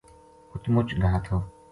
[0.53, 1.37] اُت مُچ گھا تھو